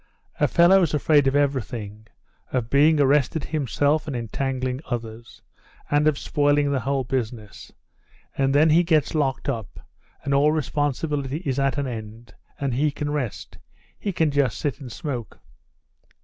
"A 0.39 0.47
fellow's 0.47 0.95
afraid 0.95 1.27
of 1.27 1.35
everything; 1.35 2.07
of 2.51 2.71
being 2.71 2.99
arrested 2.99 3.43
himself 3.43 4.07
and 4.07 4.15
entangling 4.15 4.81
others, 4.87 5.43
and 5.91 6.07
of 6.07 6.17
spoiling 6.17 6.71
the 6.71 6.79
whole 6.79 7.03
business, 7.03 7.71
and 8.35 8.55
then 8.55 8.71
he 8.71 8.81
gets 8.83 9.13
locked 9.13 9.47
up, 9.47 9.79
and 10.23 10.33
all 10.33 10.51
responsibility 10.53 11.43
is 11.45 11.59
at 11.59 11.77
an 11.77 11.85
end, 11.85 12.33
and 12.59 12.73
he 12.73 12.89
can 12.89 13.11
rest; 13.11 13.59
he 13.99 14.11
can 14.11 14.31
just 14.31 14.57
sit 14.57 14.79
and 14.79 14.91
smoke." 14.91 15.39